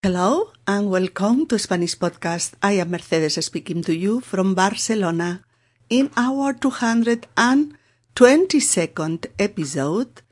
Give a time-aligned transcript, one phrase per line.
[0.00, 2.54] Hello and welcome to Spanish Podcast.
[2.62, 5.42] I am Mercedes speaking to you from Barcelona.
[5.90, 10.22] In our 222nd episode,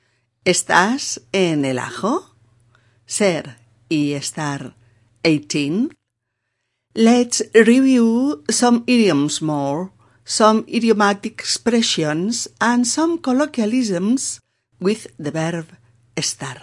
[0.45, 2.37] ¿estás en el ajo?
[3.07, 3.57] Ser
[3.89, 4.77] y estar
[5.25, 5.91] 18.
[6.95, 9.91] Let's review some idioms more,
[10.25, 14.41] some idiomatic expressions and some colloquialisms
[14.79, 15.67] with the verb
[16.15, 16.63] estar.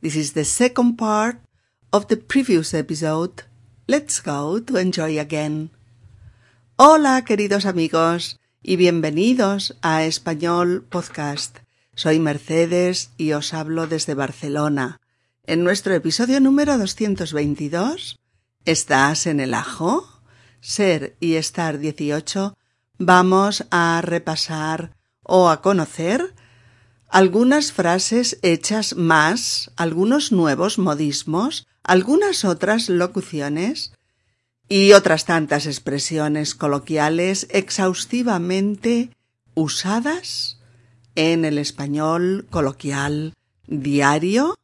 [0.00, 1.40] This is the second part
[1.92, 3.44] of the previous episode.
[3.86, 5.70] Let's go to enjoy again.
[6.76, 11.58] Hola, queridos amigos, y bienvenidos a Español Podcast.
[11.94, 15.00] Soy Mercedes y os hablo desde Barcelona.
[15.44, 18.18] En nuestro episodio número 222,
[18.64, 20.06] ¿estás en el ajo?
[20.60, 22.56] Ser y estar 18,
[22.98, 26.34] vamos a repasar o a conocer
[27.08, 33.92] algunas frases hechas más, algunos nuevos modismos, algunas otras locuciones
[34.68, 39.10] y otras tantas expresiones coloquiales exhaustivamente
[39.54, 40.58] usadas
[41.14, 43.34] en el español coloquial
[43.68, 44.58] diario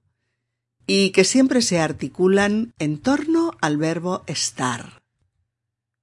[0.87, 5.01] y que siempre se articulan en torno al verbo estar.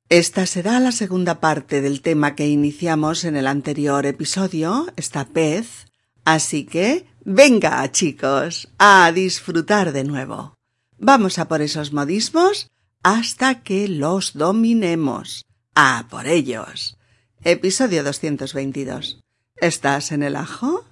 [0.07, 5.85] Esta será la segunda parte del tema que iniciamos en el anterior episodio, esta vez,
[6.23, 10.58] así que venga, chicos, a disfrutar de nuevo.
[11.01, 12.67] Vamos a por esos modismos
[13.03, 15.45] hasta que los dominemos.
[15.73, 16.97] A por ellos.
[17.41, 19.21] Episodio 222.
[19.55, 20.83] ¿Estás en el ajo?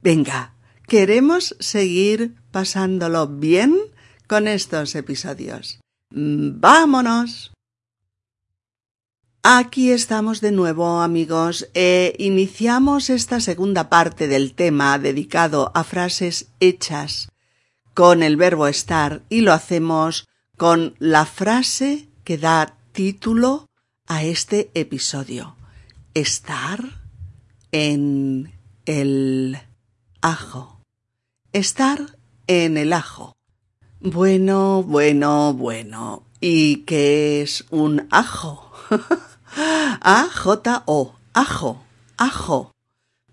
[0.00, 0.54] Venga,
[0.86, 3.74] queremos seguir pasándolo bien
[4.26, 5.80] con estos episodios.
[6.10, 7.52] ¡Vámonos!
[9.42, 16.50] Aquí estamos de nuevo, amigos, e iniciamos esta segunda parte del tema dedicado a frases
[16.60, 17.28] hechas
[17.98, 23.66] con el verbo estar y lo hacemos con la frase que da título
[24.06, 25.56] a este episodio.
[26.14, 26.78] Estar
[27.72, 28.54] en
[28.86, 29.58] el
[30.20, 30.80] ajo.
[31.52, 32.16] Estar
[32.46, 33.34] en el ajo.
[33.98, 36.22] Bueno, bueno, bueno.
[36.40, 38.70] ¿Y qué es un ajo?
[40.00, 41.16] A-J-O.
[41.32, 41.82] Ajo.
[42.16, 42.70] Ajo.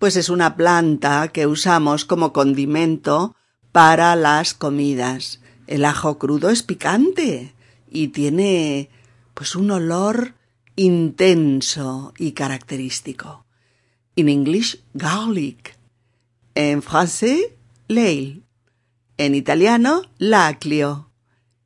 [0.00, 3.36] Pues es una planta que usamos como condimento
[3.76, 5.38] para las comidas.
[5.66, 7.52] El ajo crudo es picante
[7.90, 8.88] y tiene
[9.34, 10.32] pues un olor
[10.76, 13.44] intenso y característico.
[14.16, 15.76] En English, garlic.
[16.54, 17.48] En francés,
[17.86, 18.44] l'ail.
[19.18, 21.10] En italiano, laclio.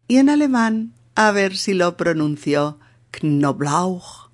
[0.09, 2.81] Y en alemán, a ver si lo pronunció,
[3.12, 4.32] Knoblauch.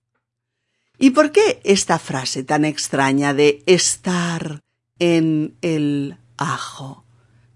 [0.99, 4.61] ¿Y por qué esta frase tan extraña de estar
[4.99, 7.06] en el ajo?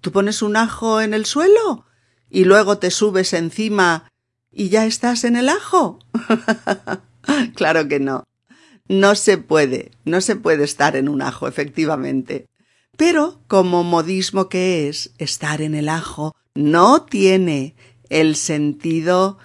[0.00, 1.86] Tú pones un ajo en el suelo
[2.28, 4.08] y luego te subes encima
[4.50, 5.98] y ya estás en el ajo.
[7.54, 8.24] claro que no.
[8.88, 12.46] No se puede, no se puede estar en un ajo, efectivamente.
[12.96, 17.76] Pero, como modismo que es, estar en el ajo no tiene
[18.08, 19.38] el sentido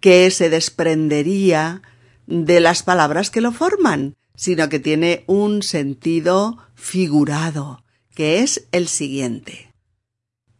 [0.00, 1.82] que se desprendería
[2.26, 7.84] de las palabras que lo forman, sino que tiene un sentido figurado,
[8.14, 9.65] que es el siguiente.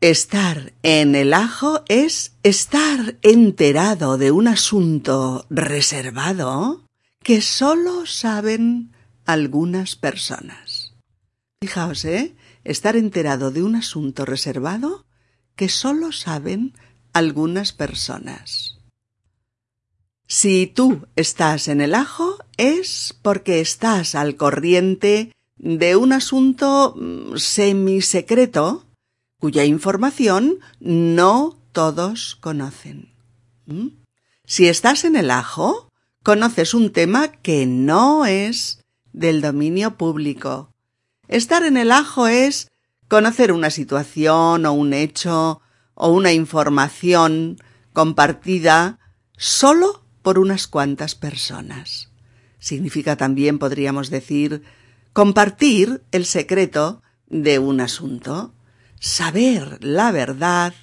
[0.03, 6.85] Estar en el ajo es estar enterado de un asunto reservado
[7.23, 8.93] que sólo saben
[9.25, 10.93] algunas personas.
[11.63, 12.37] Fijaos, ¿eh?
[12.63, 15.07] Estar enterado de un asunto reservado
[15.55, 16.75] que sólo saben
[17.15, 18.79] algunas personas.
[20.29, 27.37] Si tú estás en el ajo es porque estás al corriente de un asunto mm,
[27.37, 28.86] semisecreto
[29.39, 33.13] cuya información no todos conocen.
[33.67, 33.89] ¿Mm?
[34.45, 35.91] Si estás en el ajo,
[36.23, 38.83] conoces un tema que no es
[39.13, 40.71] del dominio público.
[41.29, 42.69] Estar en el ajo es
[43.09, 45.61] conocer una situación o un hecho
[45.95, 47.57] o una información
[47.93, 48.99] compartida
[49.37, 52.11] solo por unas cuantas personas.
[52.59, 54.63] Significa también, podríamos decir,
[55.13, 58.56] compartir el secreto de un asunto
[59.01, 60.75] saber la verdad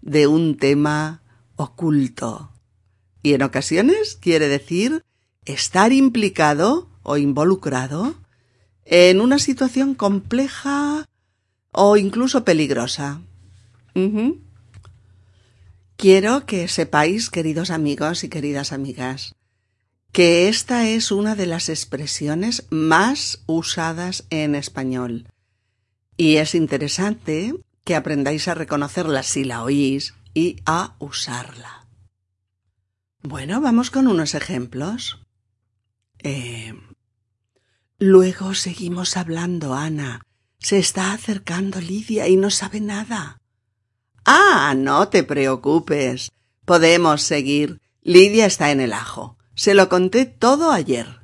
[0.00, 1.22] de un tema
[1.56, 2.52] oculto.
[3.22, 5.04] Y en ocasiones quiere decir
[5.44, 8.14] estar implicado o involucrado
[8.84, 11.06] en una situación compleja
[11.70, 13.20] o incluso peligrosa.
[15.96, 19.34] Quiero que sepáis, queridos amigos y queridas amigas,
[20.10, 25.31] que esta es una de las expresiones más usadas en español
[26.16, 27.54] y es interesante
[27.84, 31.86] que aprendáis a reconocerla si la oís y a usarla.
[33.22, 35.20] Bueno, vamos con unos ejemplos.
[36.18, 36.74] Eh,
[37.98, 40.22] luego seguimos hablando, Ana.
[40.58, 43.40] Se está acercando Lidia y no sabe nada.
[44.24, 46.30] Ah, no te preocupes.
[46.64, 47.80] Podemos seguir.
[48.02, 49.36] Lidia está en el ajo.
[49.54, 51.20] Se lo conté todo ayer.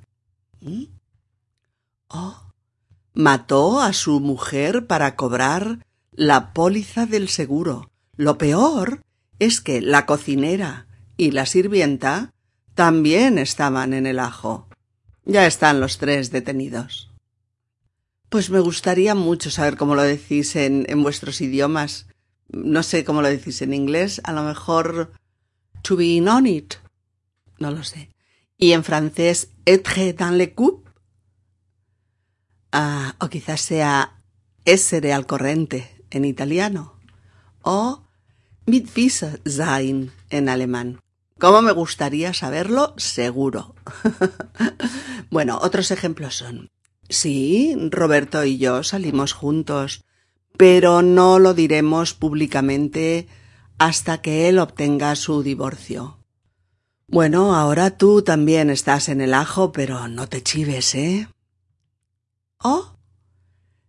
[0.60, 0.84] ¿Mm?
[2.08, 2.47] Oh,
[3.18, 7.90] mató a su mujer para cobrar la póliza del seguro.
[8.16, 9.02] Lo peor
[9.40, 10.86] es que la cocinera
[11.16, 12.32] y la sirvienta
[12.76, 14.68] también estaban en el ajo.
[15.24, 17.10] Ya están los tres detenidos.
[18.28, 22.06] Pues me gustaría mucho saber cómo lo decís en, vuestros idiomas.
[22.46, 24.20] No sé cómo lo decís en inglés.
[24.22, 25.10] A lo mejor
[25.82, 26.74] to be on it.
[27.58, 28.10] No lo sé.
[28.56, 30.87] Y en francés, être dans le coup.
[32.72, 34.22] Ah, o quizás sea
[34.64, 36.94] essere al corriente en italiano.
[37.62, 38.04] O
[38.66, 38.88] mit
[39.46, 41.00] sein en alemán.
[41.38, 42.94] ¿Cómo me gustaría saberlo?
[42.96, 43.74] Seguro.
[45.30, 46.70] bueno, otros ejemplos son.
[47.08, 50.04] Sí, Roberto y yo salimos juntos,
[50.56, 53.28] pero no lo diremos públicamente
[53.78, 56.18] hasta que él obtenga su divorcio.
[57.06, 61.28] Bueno, ahora tú también estás en el ajo, pero no te chives, ¿eh?
[62.60, 62.96] Oh,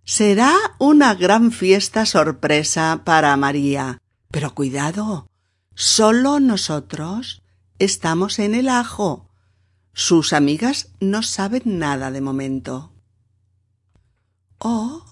[0.04, 4.00] será una gran fiesta sorpresa para María.
[4.32, 5.28] Pero cuidado,
[5.74, 7.42] solo nosotros
[7.80, 9.30] estamos en el ajo.
[9.94, 12.94] Sus amigas no saben nada de momento.
[14.60, 15.04] Oh,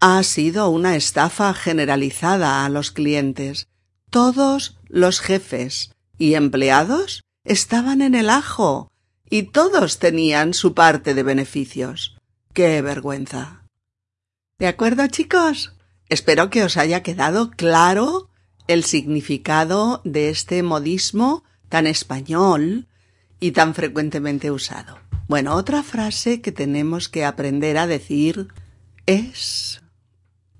[0.00, 3.68] ha sido una estafa generalizada a los clientes.
[4.10, 8.92] Todos los jefes y empleados estaban en el ajo
[9.28, 12.16] y todos tenían su parte de beneficios.
[12.52, 13.62] ¡Qué vergüenza!
[14.58, 15.74] ¿De acuerdo, chicos?
[16.08, 18.30] Espero que os haya quedado claro
[18.68, 22.86] el significado de este modismo tan español
[23.40, 24.98] y tan frecuentemente usado.
[25.28, 28.48] Bueno, otra frase que tenemos que aprender a decir
[29.06, 29.82] es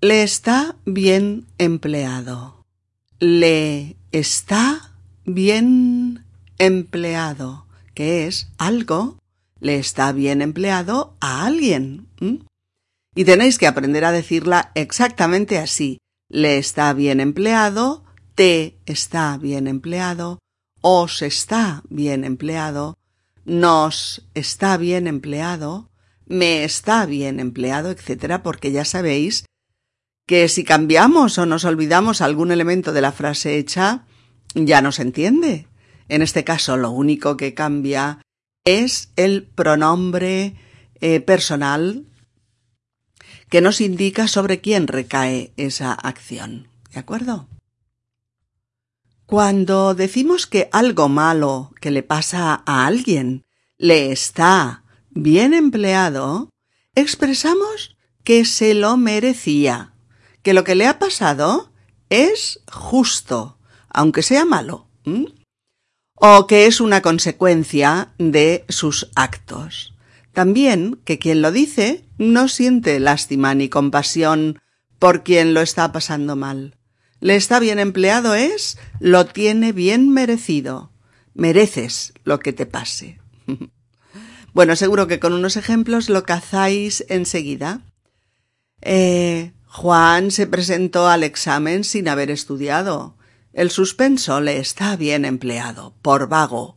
[0.01, 2.65] le está bien empleado.
[3.19, 4.93] Le está
[5.25, 6.25] bien
[6.59, 7.66] empleado,
[7.97, 9.17] que es algo
[9.59, 12.07] le está bien empleado a alguien.
[13.15, 15.99] Y tenéis que aprender a decirla exactamente así.
[16.29, 18.05] Le está bien empleado,
[18.35, 20.41] te está bien empleado,
[20.83, 22.99] os está bien empleado,
[23.47, 25.89] nos está bien empleado,
[26.27, 29.47] me está bien empleado, etcétera, porque ya sabéis
[30.27, 34.05] que si cambiamos o nos olvidamos algún elemento de la frase hecha,
[34.55, 35.67] ya no se entiende.
[36.09, 38.21] En este caso, lo único que cambia
[38.65, 40.55] es el pronombre
[41.01, 42.07] eh, personal
[43.49, 46.69] que nos indica sobre quién recae esa acción.
[46.93, 47.49] ¿De acuerdo?
[49.27, 53.45] Cuando decimos que algo malo que le pasa a alguien
[53.79, 56.51] le está bien empleado,
[56.95, 59.95] expresamos que se lo merecía,
[60.43, 61.73] que lo que le ha pasado
[62.09, 63.59] es justo,
[63.89, 64.87] aunque sea malo
[66.17, 69.95] o que es una consecuencia de sus actos.
[70.33, 74.61] También que quien lo dice no siente lástima ni compasión
[74.99, 76.77] por quien lo está pasando mal.
[77.21, 80.91] Le está bien empleado es, lo tiene bien merecido.
[81.35, 83.19] Mereces lo que te pase.
[84.53, 87.81] bueno, seguro que con unos ejemplos lo cazáis enseguida.
[88.81, 93.16] Eh, Juan se presentó al examen sin haber estudiado.
[93.57, 96.77] El suspenso le está bien empleado, por vago.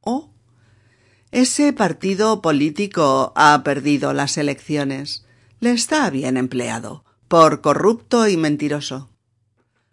[0.00, 0.30] ¿O?
[1.32, 5.26] Ese partido político ha perdido las elecciones.
[5.58, 9.10] Le está bien empleado, por corrupto y mentiroso.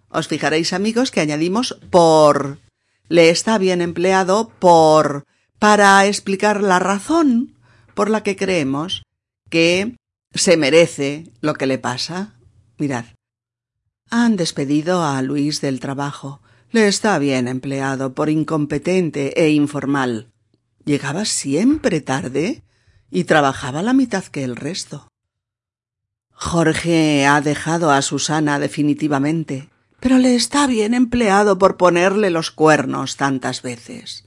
[0.10, 2.60] Os fijaréis, amigos, que añadimos por.
[3.08, 5.26] Le está bien empleado por.
[5.58, 7.58] para explicar la razón
[7.96, 9.02] por la que creemos
[9.50, 9.96] que
[10.36, 12.36] se merece lo que le pasa.
[12.78, 13.06] Mirad,
[14.10, 16.42] han despedido a Luis del trabajo.
[16.72, 20.32] Le está bien empleado por incompetente e informal.
[20.86, 22.64] Llegaba siempre tarde
[23.12, 25.08] y trabajaba la mitad que el resto.
[26.32, 33.18] Jorge ha dejado a Susana definitivamente, pero le está bien empleado por ponerle los cuernos
[33.18, 34.26] tantas veces.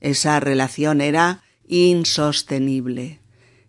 [0.00, 3.20] Esa relación era insostenible.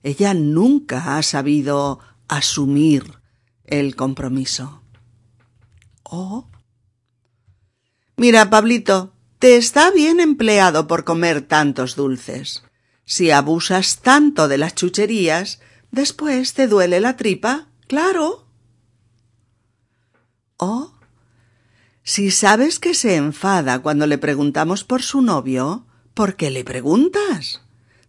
[0.04, 3.20] Ella nunca ha sabido asumir
[3.66, 4.82] el compromiso.
[6.18, 6.48] Oh.
[8.16, 12.64] Mira, Pablito, te está bien empleado por comer tantos dulces.
[13.04, 15.60] Si abusas tanto de las chucherías,
[15.92, 18.48] después te duele la tripa, claro.
[20.56, 20.94] Oh,
[22.02, 27.62] Si sabes que se enfada cuando le preguntamos por su novio, ¿por qué le preguntas?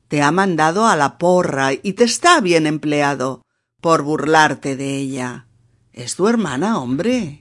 [0.06, 3.42] Te ha mandado a la porra y te está bien empleado
[3.80, 5.48] por burlarte de ella.
[5.92, 7.40] Es tu hermana, hombre.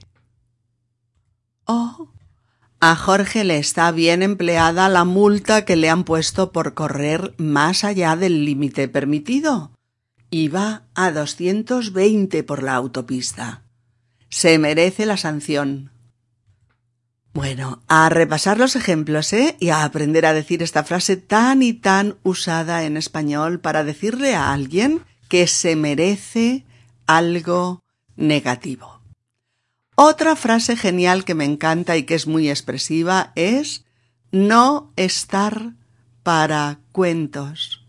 [1.66, 2.08] Oh,
[2.80, 7.84] a Jorge le está bien empleada la multa que le han puesto por correr más
[7.84, 9.72] allá del límite permitido.
[10.30, 13.62] Iba a doscientos veinte por la autopista.
[14.28, 15.90] Se merece la sanción.
[17.32, 19.56] Bueno, a repasar los ejemplos, ¿eh?
[19.60, 24.34] Y a aprender a decir esta frase tan y tan usada en español para decirle
[24.34, 26.64] a alguien que se merece
[27.06, 27.82] algo
[28.16, 28.95] negativo.
[29.98, 33.86] Otra frase genial que me encanta y que es muy expresiva es
[34.30, 35.72] no estar
[36.22, 37.82] para cuentos.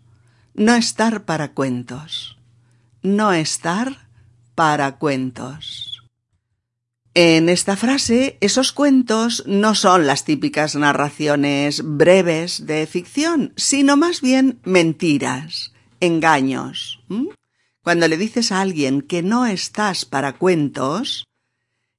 [0.54, 2.38] No estar para cuentos.
[3.02, 4.08] No estar
[4.54, 6.02] para cuentos.
[7.12, 14.22] En esta frase, esos cuentos no son las típicas narraciones breves de ficción, sino más
[14.22, 17.00] bien mentiras, engaños.
[17.82, 21.27] Cuando le dices a alguien que no estás para cuentos,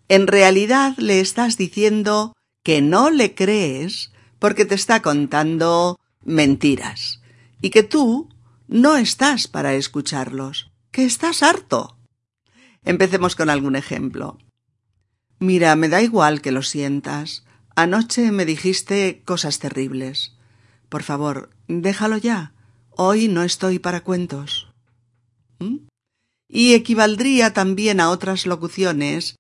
[0.10, 7.22] en realidad le estás diciendo que no le crees porque te está contando mentiras
[7.62, 8.30] y que tú
[8.68, 11.98] no estás para escucharlos, que estás harto.
[12.84, 14.40] Empecemos con algún ejemplo.
[15.38, 17.46] Mira, me da igual que lo sientas.
[17.76, 20.36] Anoche me dijiste cosas terribles.
[20.90, 22.54] Por favor, déjalo ya.
[22.90, 24.72] Hoy no estoy para cuentos.
[25.60, 25.88] ¿Mm?
[26.48, 29.39] Y equivaldría también a otras locuciones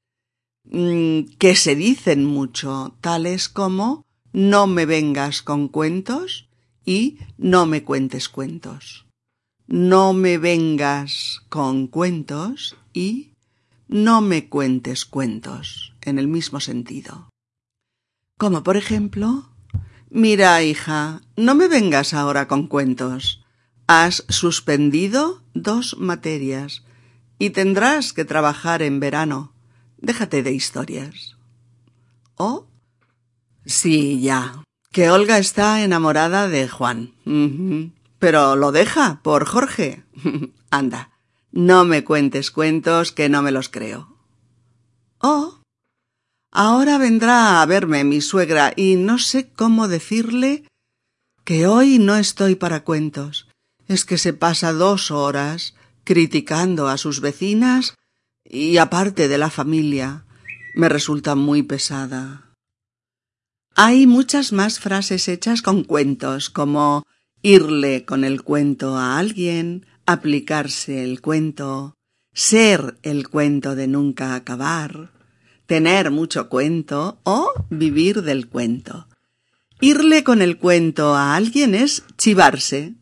[0.69, 6.49] mm, que se dicen mucho, tales como no me vengas con cuentos
[6.85, 9.05] y no me cuentes cuentos.
[9.67, 13.33] No me vengas con cuentos y
[13.87, 17.29] no me cuentes cuentos en el mismo sentido.
[18.37, 19.49] Como por ejemplo,
[20.09, 23.43] mira, hija, no me vengas ahora con cuentos.
[23.87, 26.83] Has suspendido dos materias
[27.39, 29.53] y tendrás que trabajar en verano.
[30.01, 31.37] Déjate de historias.
[32.35, 32.67] ¿Oh?
[33.65, 34.63] Sí, ya.
[34.91, 37.13] Que Olga está enamorada de Juan.
[38.17, 40.03] Pero lo deja por Jorge.
[40.71, 41.11] Anda,
[41.51, 44.17] no me cuentes cuentos que no me los creo.
[45.19, 45.59] Oh,
[46.51, 50.65] Ahora vendrá a verme mi suegra y no sé cómo decirle
[51.43, 53.47] que hoy no estoy para cuentos.
[53.87, 57.93] Es que se pasa dos horas criticando a sus vecinas
[58.49, 60.25] y aparte de la familia.
[60.75, 62.53] Me resulta muy pesada.
[63.75, 67.05] Hay muchas más frases hechas con cuentos, como
[67.41, 71.95] irle con el cuento a alguien, aplicarse el cuento,
[72.33, 75.11] ser el cuento de nunca acabar
[75.69, 79.07] tener mucho cuento o vivir del cuento.
[79.79, 82.95] Irle con el cuento a alguien es chivarse.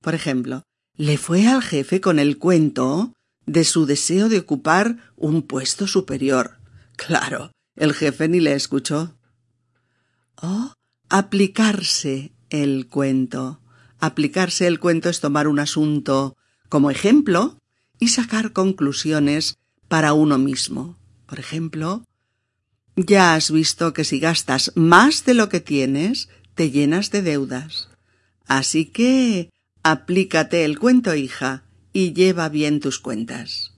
[0.00, 0.62] Por ejemplo,
[0.96, 3.12] le fue al jefe con el cuento
[3.46, 6.58] de su deseo de ocupar un puesto superior.
[6.96, 9.16] Claro, el jefe ni le escuchó.
[10.36, 10.72] O
[11.08, 13.60] aplicarse el cuento.
[13.98, 16.36] Aplicarse el cuento es tomar un asunto
[16.68, 17.58] como ejemplo
[17.98, 19.58] y sacar conclusiones
[19.88, 20.98] para uno mismo.
[21.26, 22.04] Por ejemplo,
[22.96, 27.88] ya has visto que si gastas más de lo que tienes, te llenas de deudas.
[28.46, 29.50] Así que
[29.82, 33.72] aplícate el cuento, hija, y lleva bien tus cuentas.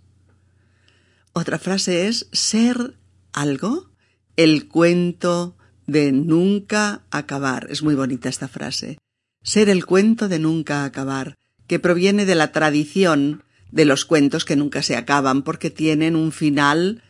[1.33, 2.94] Otra frase es ser
[3.33, 3.90] algo,
[4.37, 5.56] el cuento
[5.87, 7.66] de nunca acabar.
[7.71, 8.99] Es muy bonita esta frase.
[9.42, 14.56] Ser el cuento de nunca acabar, que proviene de la tradición de los cuentos que
[14.56, 17.02] nunca se acaban porque tienen un final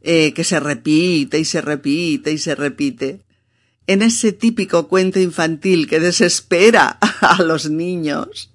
[0.00, 3.24] eh, que se repite y se repite y se repite.
[3.86, 6.86] En ese típico cuento infantil que desespera
[7.20, 8.50] a los niños,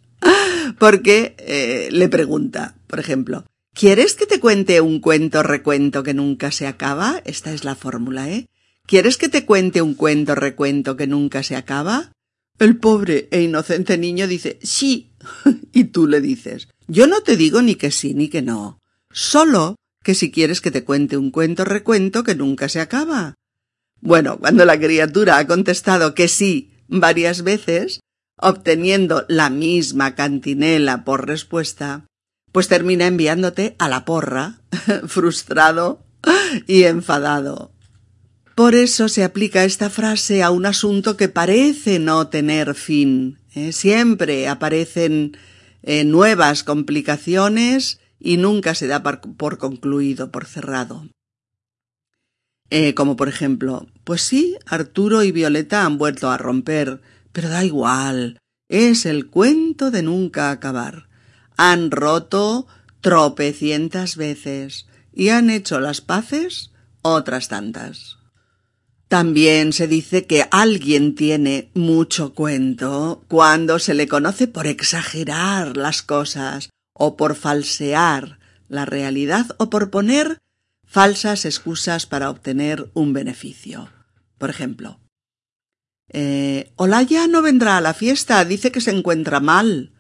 [0.80, 6.52] porque eh, le pregunta, por ejemplo, ¿quieres que te cuente un cuento recuento que nunca
[6.52, 7.22] se acaba?
[7.26, 8.48] Esta es la fórmula, ¿eh?
[8.88, 12.12] ¿Quieres que te cuente un cuento recuento que nunca se acaba?
[12.58, 15.12] El pobre e inocente niño dice sí,
[15.74, 18.82] y tú le dices yo no te digo ni que sí ni que no,
[19.12, 23.36] solo que si quieres que te cuente un cuento recuento que nunca se acaba.
[24.02, 28.00] Bueno, cuando la criatura ha contestado que sí varias veces,
[28.42, 32.06] obteniendo la misma cantinela por respuesta,
[32.52, 34.62] pues termina enviándote a la porra,
[35.08, 36.04] frustrado
[36.68, 37.72] y enfadado.
[38.56, 43.40] Por eso se aplica esta frase a un asunto que parece no tener fin.
[43.56, 43.72] ¿eh?
[43.72, 45.38] Siempre aparecen
[45.82, 51.08] eh, nuevas complicaciones y nunca se da por concluido, por cerrado.
[52.70, 57.64] Eh, como por ejemplo, pues sí, Arturo y Violeta han vuelto a romper, pero da
[57.64, 61.08] igual, es el cuento de nunca acabar.
[61.58, 62.68] Han roto
[63.02, 66.72] tropecientas veces y han hecho las paces
[67.02, 68.18] otras tantas.
[69.08, 76.04] También se dice que alguien tiene mucho cuento cuando se le conoce por exagerar las
[76.04, 80.38] cosas o por falsear la realidad o por poner
[80.86, 83.90] falsas excusas para obtener un beneficio.
[84.38, 84.99] Por ejemplo,
[86.10, 89.92] eh, Olaya no vendrá a la fiesta, dice que se encuentra mal.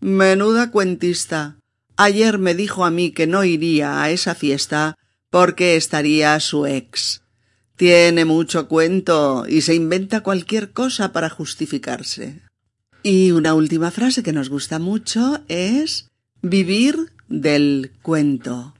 [0.00, 1.58] Menuda cuentista.
[1.96, 4.96] Ayer me dijo a mí que no iría a esa fiesta
[5.30, 7.22] porque estaría su ex.
[7.76, 12.40] Tiene mucho cuento y se inventa cualquier cosa para justificarse.
[13.02, 16.08] Y una última frase que nos gusta mucho es
[16.42, 18.74] vivir del cuento.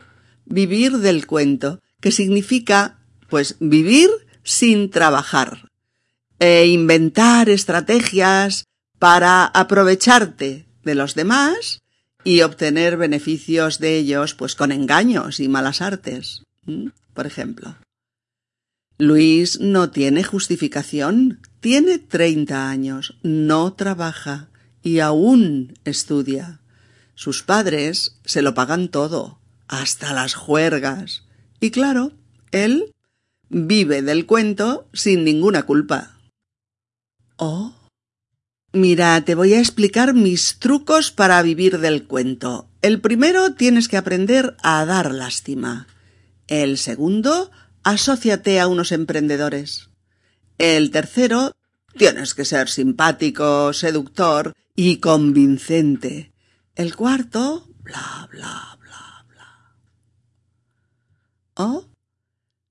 [0.47, 4.09] Vivir del cuento, que significa, pues, vivir
[4.43, 5.68] sin trabajar
[6.38, 8.64] e inventar estrategias
[8.99, 11.80] para aprovecharte de los demás
[12.25, 16.42] y obtener beneficios de ellos, pues con engaños y malas artes.
[17.14, 17.76] Por ejemplo.
[18.99, 21.40] Luis no tiene justificación.
[21.61, 24.49] Tiene treinta años, no trabaja
[24.83, 26.61] y aún estudia.
[27.14, 31.25] Sus padres se lo pagan todo, hasta las juergas.
[31.61, 32.12] Y claro,
[32.52, 32.92] él
[33.49, 36.18] vive del cuento sin ninguna culpa.
[37.38, 37.73] Oh.
[38.73, 42.68] Mira, te voy a explicar mis trucos para vivir del cuento.
[42.83, 45.87] El primero tienes que aprender a dar lástima.
[46.49, 47.50] El segundo,
[47.85, 49.88] asóciate a unos emprendedores.
[50.59, 51.52] El tercero,
[51.97, 56.33] tienes que ser simpático, seductor y convincente.
[56.75, 59.76] El cuarto, bla, bla, bla, bla.
[61.54, 61.85] Oh,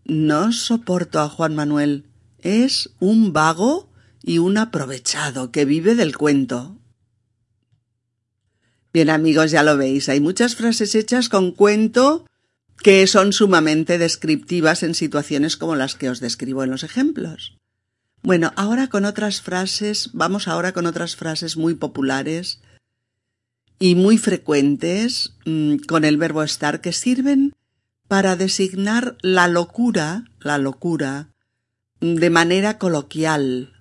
[0.04, 2.10] no soporto a Juan Manuel.
[2.40, 3.90] Es un vago
[4.28, 6.78] y un aprovechado que vive del cuento.
[8.92, 12.26] Bien amigos, ya lo veis, hay muchas frases hechas con cuento
[12.84, 17.58] que son sumamente descriptivas en situaciones como las que os describo en los ejemplos.
[18.22, 22.60] Bueno, ahora con otras frases, vamos ahora con otras frases muy populares
[23.80, 27.54] y muy frecuentes mm, con el verbo estar que sirven
[28.10, 31.30] para designar la locura, la locura,
[32.02, 33.77] de manera coloquial,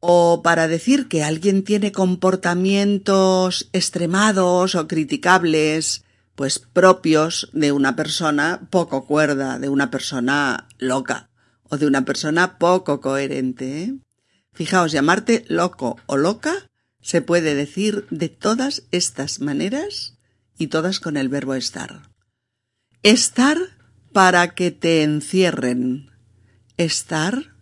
[0.00, 8.66] o para decir que alguien tiene comportamientos extremados o criticables, pues propios de una persona
[8.70, 11.28] poco cuerda, de una persona loca
[11.64, 13.82] o de una persona poco coherente.
[13.82, 13.94] ¿eh?
[14.54, 16.66] Fijaos, llamarte loco o loca
[17.02, 20.18] se puede decir de todas estas maneras
[20.58, 22.10] y todas con el verbo estar.
[23.02, 23.58] Estar
[24.12, 26.10] para que te encierren.
[26.76, 27.54] Estar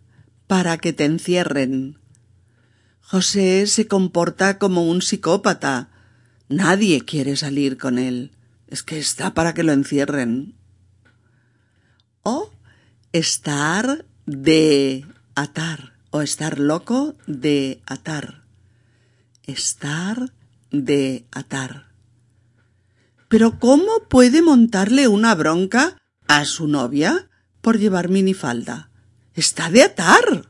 [0.47, 1.98] para que te encierren.
[3.09, 5.89] José se comporta como un psicópata.
[6.47, 8.31] Nadie quiere salir con él.
[8.67, 10.55] Es que está para que lo encierren.
[12.23, 12.51] O
[13.11, 18.39] estar de atar o estar loco de atar
[19.51, 20.31] estar
[20.71, 21.87] de atar.
[23.27, 27.29] Pero ¿cómo puede montarle una bronca a su novia
[27.61, 28.89] por llevar minifalda?
[29.33, 30.49] Está de atar.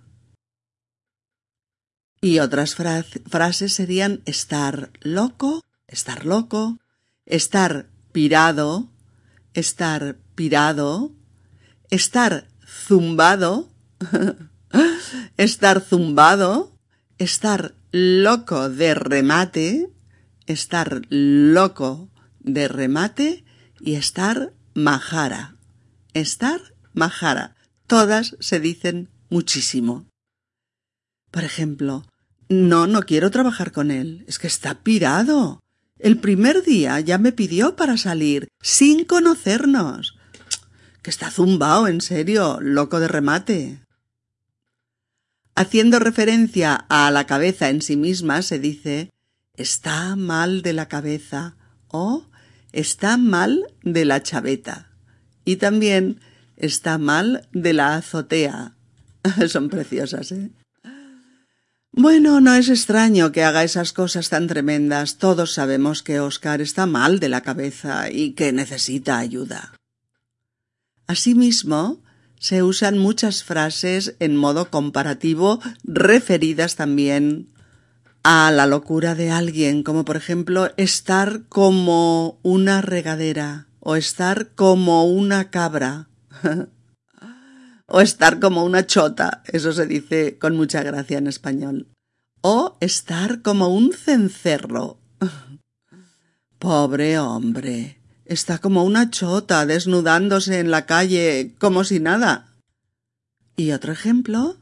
[2.21, 6.77] Y otras frases serían estar loco, estar loco,
[7.25, 8.89] estar pirado,
[9.53, 11.13] estar pirado,
[11.89, 13.69] estar zumbado,
[15.37, 16.77] estar zumbado,
[17.17, 19.89] estar loco de remate,
[20.45, 23.45] estar loco de remate
[23.79, 25.55] y estar majara.
[26.13, 26.59] Estar
[26.93, 27.55] majara.
[27.87, 30.05] Todas se dicen muchísimo.
[31.31, 32.05] Por ejemplo,
[32.49, 34.25] no, no quiero trabajar con él.
[34.27, 35.61] Es que está pirado.
[35.99, 40.17] El primer día ya me pidió para salir, sin conocernos.
[41.01, 43.79] Que está zumbao, en serio, loco de remate.
[45.55, 49.09] Haciendo referencia a la cabeza en sí misma se dice
[49.57, 51.57] está mal de la cabeza
[51.89, 52.25] o
[52.71, 54.89] está mal de la chaveta
[55.43, 56.21] y también
[56.55, 58.77] está mal de la azotea.
[59.49, 60.49] Son preciosas, ¿eh?
[61.91, 65.17] Bueno, no es extraño que haga esas cosas tan tremendas.
[65.17, 69.73] Todos sabemos que Oscar está mal de la cabeza y que necesita ayuda.
[71.07, 72.01] Asimismo,
[72.39, 77.47] se usan muchas frases en modo comparativo referidas también
[78.23, 85.05] a la locura de alguien, como por ejemplo estar como una regadera o estar como
[85.05, 86.07] una cabra.
[87.91, 91.87] O estar como una chota, eso se dice con mucha gracia en español.
[92.41, 94.99] O estar como un cencerro.
[96.59, 97.99] Pobre hombre.
[98.25, 102.53] Está como una chota desnudándose en la calle como si nada.
[103.55, 104.57] Y otro ejemplo.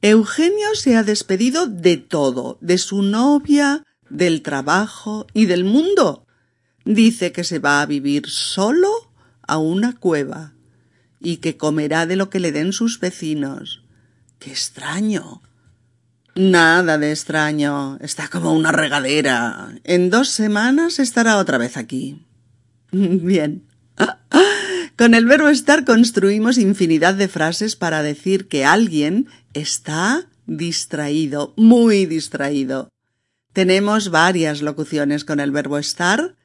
[0.00, 6.26] Eugenio se ha despedido de todo, de su novia, del trabajo y del mundo.
[6.86, 8.88] Dice que se va a vivir solo
[9.42, 10.54] a una cueva
[11.22, 13.84] y que comerá de lo que le den sus vecinos.
[14.38, 15.42] ¡Qué extraño!
[16.34, 17.98] Nada de extraño.
[18.00, 19.74] Está como una regadera.
[19.84, 22.26] En dos semanas estará otra vez aquí.
[22.92, 23.66] Bien.
[24.96, 32.06] Con el verbo estar construimos infinidad de frases para decir que alguien está distraído, muy
[32.06, 32.88] distraído.
[33.52, 36.36] Tenemos varias locuciones con el verbo estar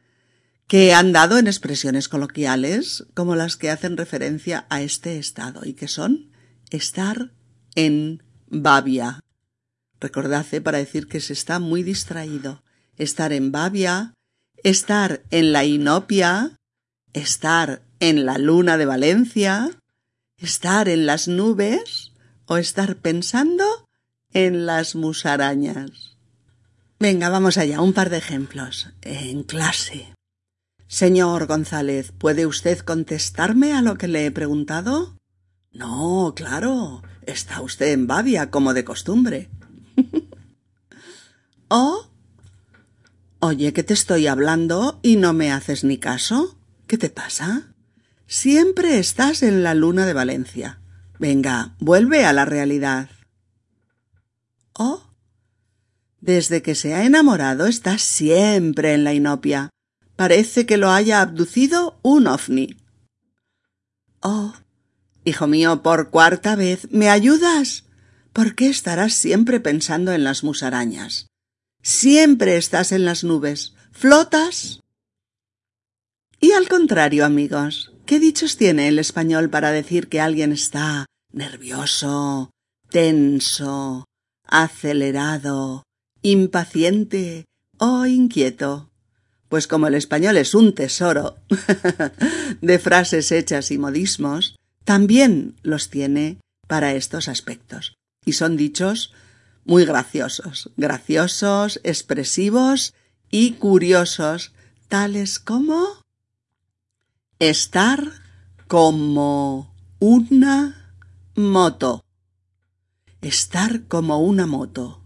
[0.68, 5.74] que han dado en expresiones coloquiales como las que hacen referencia a este estado y
[5.74, 6.32] que son
[6.70, 7.32] estar
[7.76, 9.22] en babia.
[10.00, 12.64] Recordad para decir que se está muy distraído.
[12.98, 14.14] Estar en babia,
[14.64, 16.58] estar en la inopia,
[17.14, 19.72] estar en la luna de Valencia,
[20.38, 22.12] estar en las nubes
[22.46, 23.88] o estar pensando
[24.34, 26.18] en las musarañas.
[27.00, 28.90] Venga, vamos allá, un par de ejemplos.
[29.02, 30.17] En clase.
[30.88, 35.18] Señor González, ¿puede usted contestarme a lo que le he preguntado?
[35.74, 37.04] No, claro.
[37.24, 39.50] Está usted en babia, como de costumbre.
[41.68, 42.08] ¿Oh?
[43.40, 46.58] Oye, que te estoy hablando y no me haces ni caso.
[46.88, 47.74] ¿Qué te pasa?
[48.26, 50.80] Siempre estás en la luna de Valencia.
[51.20, 53.10] Venga, vuelve a la realidad.
[54.74, 55.04] ¿Oh?
[56.22, 59.70] Desde que se ha enamorado está siempre en la inopia.
[60.18, 62.76] Parece que lo haya abducido un ovni.
[64.22, 64.54] Oh,
[65.24, 67.86] hijo mío, por cuarta vez, ¿me ayudas?
[68.34, 71.28] ¿Por qué estarás siempre pensando en las musarañas?
[71.84, 73.76] Siempre estás en las nubes.
[73.92, 74.82] ¿Flotas?
[76.40, 82.50] Y al contrario, amigos, ¿qué dichos tiene el español para decir que alguien está nervioso,
[82.90, 84.06] tenso,
[84.44, 85.84] acelerado,
[86.24, 87.46] impaciente
[87.78, 88.90] o inquieto?
[89.50, 91.38] Pues como el español es un tesoro
[92.62, 97.96] de frases hechas y modismos, también los tiene para estos aspectos.
[98.26, 99.14] Y son dichos
[99.66, 102.94] muy graciosos, graciosos, expresivos
[103.30, 104.54] y curiosos,
[104.88, 105.86] tales como
[107.40, 108.02] estar
[108.68, 110.94] como una
[111.36, 112.04] moto.
[113.22, 115.02] Estar como una moto.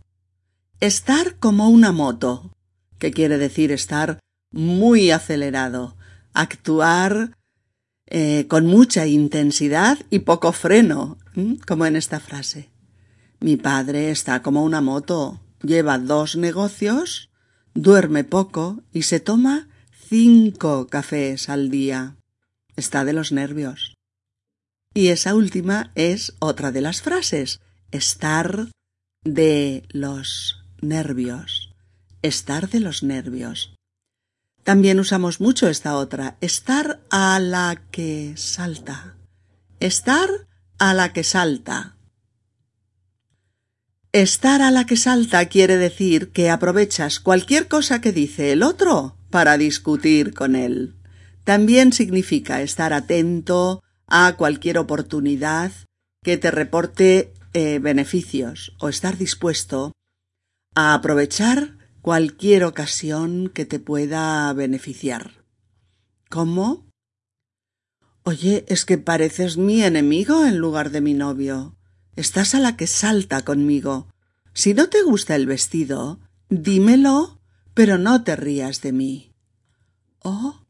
[0.80, 2.52] Estar como una moto,
[3.00, 4.20] que quiere decir estar
[4.52, 5.96] muy acelerado,
[6.34, 7.38] actuar
[8.08, 11.18] eh, con mucha intensidad y poco freno,
[11.66, 12.70] como en esta frase.
[13.40, 17.30] Mi padre está como una moto, lleva dos negocios,
[17.74, 19.70] duerme poco y se toma
[20.10, 22.18] cinco cafés al día.
[22.76, 23.96] Está de los nervios.
[24.94, 27.62] Y esa última es otra de las frases,
[27.92, 28.68] estar
[29.24, 31.74] de los nervios.
[32.22, 33.74] Estar de los nervios.
[34.64, 39.16] También usamos mucho esta otra, estar a la que salta.
[39.80, 40.30] Estar
[40.78, 41.98] a la que salta.
[44.12, 49.16] Estar a la que salta quiere decir que aprovechas cualquier cosa que dice el otro
[49.30, 50.96] para discutir con él.
[51.44, 55.72] También significa estar atento a cualquier oportunidad
[56.24, 59.94] que te reporte eh, beneficios o estar dispuesto
[60.76, 65.46] a aprovechar cualquier ocasión que te pueda beneficiar.
[66.30, 66.90] ¿Cómo?
[68.24, 71.76] Oye, es que pareces mi enemigo en lugar de mi novio.
[72.16, 74.08] Estás a la que salta conmigo.
[74.54, 77.42] Si no te gusta el vestido, dímelo,
[77.74, 79.34] pero no te rías de mí.
[80.20, 80.66] Oh,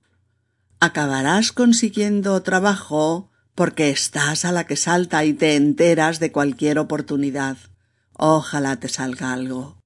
[0.79, 7.57] acabarás consiguiendo trabajo porque estás a la que salta y te enteras de cualquier oportunidad.
[8.13, 9.80] Ojalá te salga algo.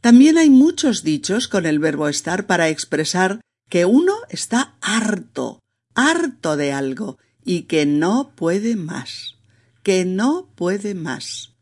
[0.00, 5.60] También hay muchos dichos con el verbo estar para expresar que uno está harto,
[5.94, 9.36] harto de algo y que no puede más,
[9.82, 11.52] que no puede más.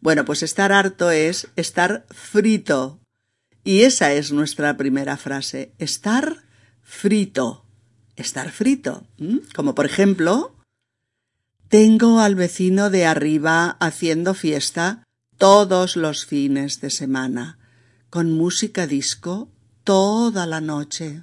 [0.00, 3.00] Bueno, pues estar harto es estar frito.
[3.64, 6.44] Y esa es nuestra primera frase, estar
[6.82, 7.66] frito,
[8.16, 9.06] estar frito.
[9.54, 10.56] Como por ejemplo,
[11.68, 15.04] tengo al vecino de arriba haciendo fiesta
[15.36, 17.59] todos los fines de semana
[18.10, 19.48] con música disco
[19.84, 21.22] toda la noche.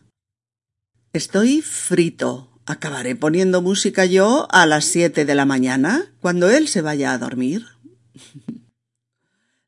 [1.11, 6.81] Estoy frito, acabaré poniendo música yo a las siete de la mañana, cuando él se
[6.81, 7.65] vaya a dormir.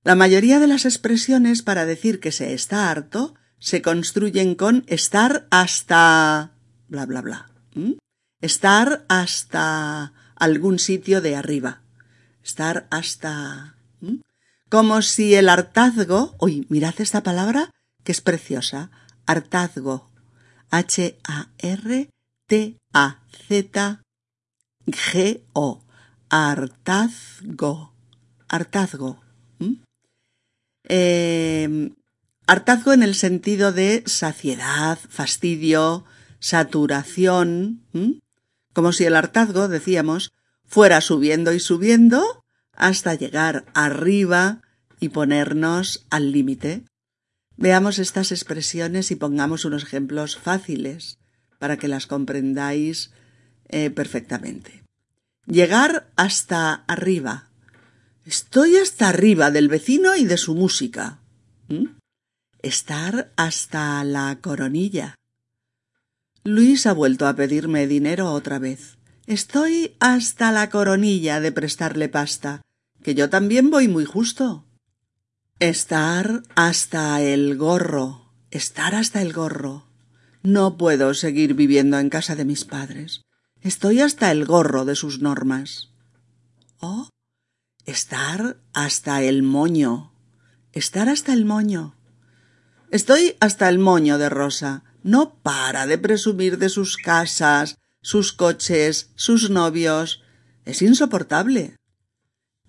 [0.03, 5.45] La mayoría de las expresiones para decir que se está harto se construyen con estar
[5.51, 6.53] hasta
[6.87, 7.51] bla bla bla.
[8.39, 11.81] Estar hasta algún sitio de arriba.
[12.41, 13.75] Estar hasta
[14.69, 17.71] como si el hartazgo, uy, mirad esta palabra
[18.03, 18.91] que es preciosa,
[19.25, 20.09] hartazgo,
[20.69, 22.09] H-A-R-T-A-Z-G-O,
[26.29, 27.93] hartazgo,
[28.47, 29.21] hartazgo.
[30.83, 31.95] Em,
[32.47, 36.05] hartazgo en el sentido de saciedad, fastidio,
[36.39, 37.83] saturación,
[38.73, 40.31] como si el hartazgo, decíamos,
[40.65, 42.38] fuera subiendo y subiendo
[42.79, 44.61] hasta llegar arriba
[44.99, 46.83] y ponernos al límite.
[47.57, 51.17] Veamos estas expresiones y pongamos unos ejemplos fáciles
[51.59, 53.11] para que las comprendáis
[53.67, 54.83] eh, perfectamente.
[55.45, 57.49] Llegar hasta arriba.
[58.25, 61.19] Estoy hasta arriba del vecino y de su música.
[61.67, 61.97] ¿Mm?
[62.61, 65.15] Estar hasta la coronilla.
[66.43, 68.97] Luis ha vuelto a pedirme dinero otra vez.
[69.27, 72.61] Estoy hasta la coronilla de prestarle pasta,
[73.03, 74.65] que yo también voy muy justo.
[75.59, 79.87] Estar hasta el gorro, estar hasta el gorro.
[80.41, 83.21] No puedo seguir viviendo en casa de mis padres.
[83.61, 85.89] Estoy hasta el gorro de sus normas.
[86.79, 87.09] Oh,
[87.85, 90.13] estar hasta el moño.
[90.71, 91.95] Estar hasta el moño.
[92.89, 94.83] Estoy hasta el moño de Rosa.
[95.03, 100.23] No para de presumir de sus casas, sus coches, sus novios.
[100.63, 101.75] Es insoportable.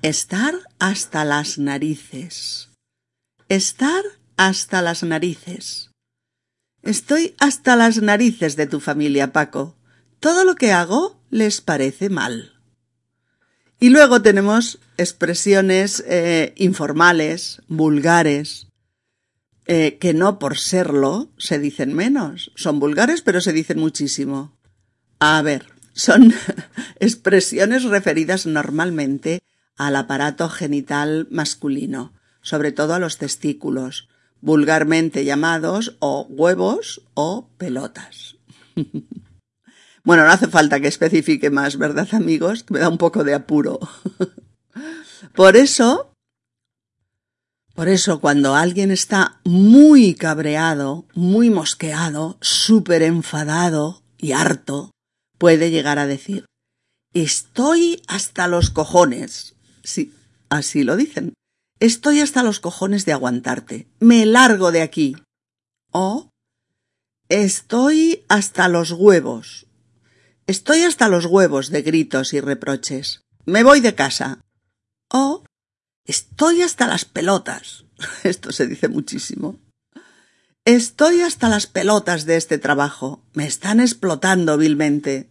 [0.03, 2.71] Estar hasta las narices.
[3.51, 4.03] Estar
[4.39, 5.91] hasta las narices.
[6.83, 9.77] Estoy hasta las narices de tu familia, Paco.
[10.19, 12.55] Todo lo que hago les parece mal.
[13.79, 18.69] Y luego tenemos expresiones eh, informales, vulgares,
[19.67, 22.53] eh, que no por serlo se dicen menos.
[22.55, 24.57] Son vulgares, pero se dicen muchísimo.
[25.19, 26.33] A ver, son
[27.01, 29.43] expresiones referidas normalmente
[29.87, 32.13] al aparato genital masculino
[32.43, 34.09] sobre todo a los testículos,
[34.41, 38.37] vulgarmente llamados o huevos o pelotas.
[40.05, 42.65] bueno, no hace falta que especifique más, ¿verdad, amigos?
[42.71, 43.79] Me da un poco de apuro.
[45.35, 46.13] por eso,
[47.75, 54.93] por eso cuando alguien está muy cabreado, muy mosqueado, súper enfadado y harto,
[55.39, 56.47] puede llegar a decir,
[57.13, 59.57] estoy hasta los cojones.
[59.83, 60.13] Sí,
[60.49, 61.35] así lo dicen.
[61.79, 63.87] Estoy hasta los cojones de aguantarte.
[64.01, 65.17] Me largo de aquí.
[65.93, 66.29] O
[67.29, 69.67] estoy hasta los huevos.
[70.47, 73.23] Estoy hasta los huevos de gritos y reproches.
[73.47, 74.41] Me voy de casa.
[75.09, 75.45] O
[76.05, 77.85] estoy hasta las pelotas.
[78.25, 79.59] Esto se dice muchísimo.
[80.67, 83.25] Estoy hasta las pelotas de este trabajo.
[83.33, 85.31] Me están explotando vilmente.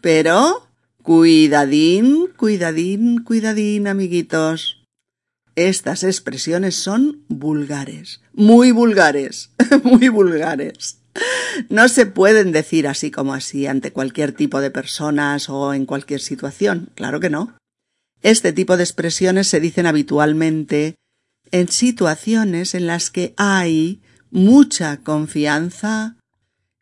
[0.00, 0.65] Pero
[1.06, 4.82] cuidadín, cuidadín, cuidadín, amiguitos.
[5.54, 9.52] Estas expresiones son vulgares, muy vulgares,
[9.84, 10.98] muy vulgares.
[11.68, 16.20] No se pueden decir así como así ante cualquier tipo de personas o en cualquier
[16.20, 17.56] situación, claro que no.
[18.22, 20.96] Este tipo de expresiones se dicen habitualmente
[21.52, 26.16] en situaciones en las que hay mucha confianza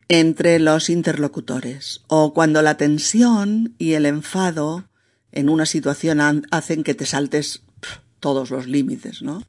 [0.07, 4.87] entre los interlocutores o cuando la tensión y el enfado
[5.31, 7.63] en una situación hacen que te saltes
[8.19, 9.43] todos los límites, ¿no?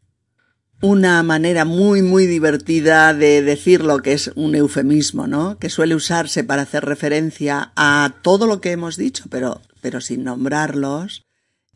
[0.82, 5.58] Una manera muy, muy divertida de decir lo que es un eufemismo, ¿no?
[5.58, 10.24] Que suele usarse para hacer referencia a todo lo que hemos dicho, pero, pero sin
[10.24, 11.24] nombrarlos,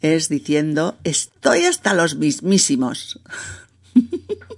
[0.00, 3.20] es diciendo estoy hasta los mismísimos.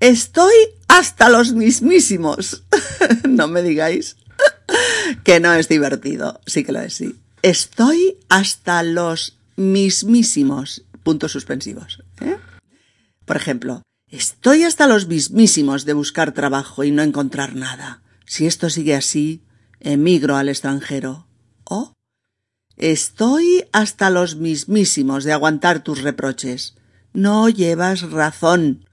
[0.00, 0.54] estoy
[0.88, 2.64] hasta los mismísimos.
[3.28, 4.16] no me digáis
[5.24, 6.40] que no es divertido.
[6.46, 7.16] Sí que lo es, sí.
[7.42, 12.02] Estoy hasta los mismísimos puntos suspensivos.
[12.20, 12.36] ¿eh?
[13.24, 18.02] Por ejemplo, estoy hasta los mismísimos de buscar trabajo y no encontrar nada.
[18.26, 19.42] Si esto sigue así,
[19.80, 21.26] emigro al extranjero.
[21.64, 21.92] O
[22.76, 26.74] estoy hasta los mismísimos de aguantar tus reproches.
[27.12, 28.87] No llevas razón.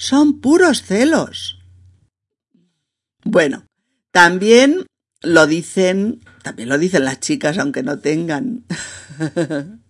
[0.00, 1.58] Son puros celos.
[3.22, 3.66] Bueno,
[4.12, 4.86] también
[5.20, 8.64] lo dicen, también lo dicen las chicas aunque no tengan.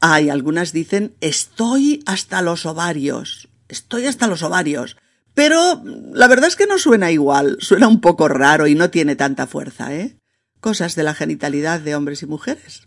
[0.00, 4.96] Hay algunas dicen estoy hasta los ovarios, estoy hasta los ovarios,
[5.34, 9.16] Pero la verdad es que no suena igual, suena un poco raro y no tiene
[9.16, 10.16] tanta fuerza, ¿eh?
[10.60, 12.86] Cosas de la genitalidad de hombres y mujeres.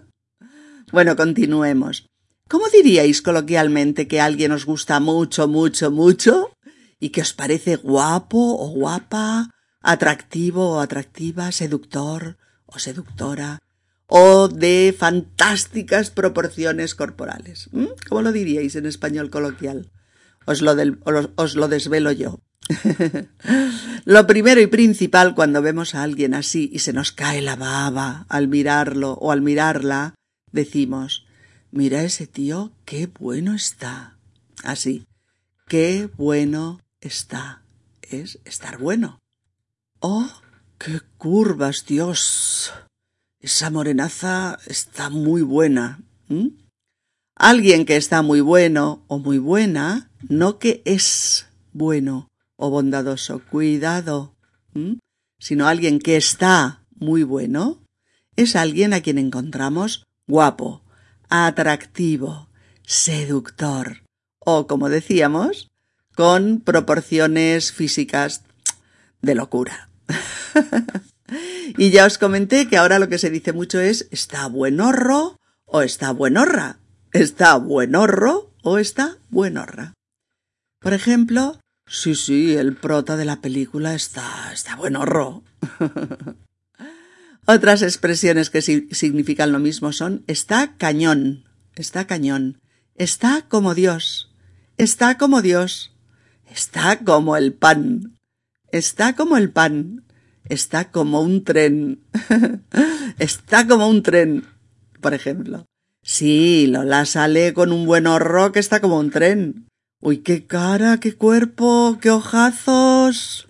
[0.92, 2.06] bueno, continuemos.
[2.48, 6.54] ¿Cómo diríais coloquialmente que alguien os gusta mucho, mucho, mucho?
[7.04, 9.50] y que os parece guapo o guapa,
[9.82, 13.60] atractivo o atractiva, seductor o seductora,
[14.06, 17.68] o de fantásticas proporciones corporales.
[17.72, 17.92] ¿Mm?
[18.08, 19.92] ¿Cómo lo diríais en español coloquial?
[20.46, 20.72] Os lo,
[21.36, 22.40] os lo desvelo yo.
[24.06, 28.24] lo primero y principal cuando vemos a alguien así y se nos cae la baba
[28.30, 30.14] al mirarlo o al mirarla,
[30.52, 31.26] decimos,
[31.74, 34.16] mira ese tío, qué bueno está.
[34.62, 35.06] Así,
[35.66, 37.62] qué bueno está.
[38.00, 39.18] Es estar bueno.
[39.98, 40.30] Oh,
[40.78, 42.72] qué curvas, Dios.
[43.40, 46.00] Esa morenaza está muy buena.
[47.34, 54.36] Alguien que está muy bueno o muy buena, no que es bueno o bondadoso, cuidado,
[55.40, 57.82] sino alguien que está muy bueno,
[58.36, 60.83] es alguien a quien encontramos guapo,
[61.28, 62.48] atractivo,
[62.82, 64.02] seductor
[64.38, 65.70] o, como decíamos,
[66.14, 68.42] con proporciones físicas
[69.22, 69.88] de locura.
[71.78, 75.82] y ya os comenté que ahora lo que se dice mucho es está buenorro o
[75.82, 76.78] está buenorra.
[77.12, 79.94] Está buenorro o está buenorra.
[80.80, 85.42] Por ejemplo, sí, sí, el prota de la película está, está buenorro.
[87.46, 92.60] Otras expresiones que significan lo mismo son está cañón, está cañón,
[92.94, 94.32] está como Dios,
[94.78, 95.94] está como Dios,
[96.50, 98.18] está como el pan,
[98.72, 100.04] está como el pan,
[100.48, 102.02] está como un tren,
[103.18, 104.46] está como un tren,
[105.02, 105.66] por ejemplo.
[106.02, 109.68] Sí, Lola sale con un buen horror que está como un tren.
[110.00, 113.48] Uy, qué cara, qué cuerpo, qué ojazos.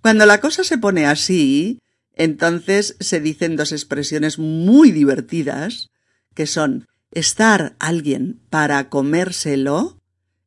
[0.00, 1.80] Cuando la cosa se pone así,
[2.18, 5.88] entonces se dicen dos expresiones muy divertidas,
[6.34, 9.98] que son estar alguien para comérselo,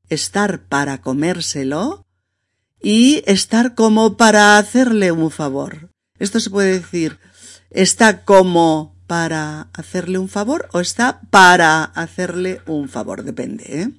[0.10, 2.06] estar para comérselo,
[2.82, 5.92] y estar como para hacerle un favor.
[6.20, 7.20] Esto se puede decir,
[7.70, 13.64] está como para hacerle un favor o está para hacerle un favor, depende.
[13.68, 13.92] ¿eh?